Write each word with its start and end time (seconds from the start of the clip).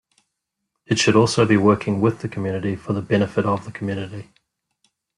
It 0.87 0.97
should 0.97 1.15
also 1.15 1.45
be 1.45 1.57
working 1.57 2.01
with 2.01 2.21
the 2.21 2.27
community 2.27 2.75
for 2.75 2.91
the 2.93 3.03
benefit 3.03 3.45
of 3.45 3.65
the 3.65 3.71
community. 3.71 4.31